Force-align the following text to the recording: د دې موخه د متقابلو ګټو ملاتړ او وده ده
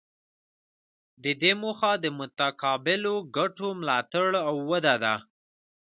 د 1.23 1.25
دې 1.41 1.51
موخه 1.61 1.91
د 2.03 2.05
متقابلو 2.19 3.15
ګټو 3.37 3.67
ملاتړ 3.81 4.29
او 4.47 4.55
وده 4.69 4.95
ده 5.03 5.15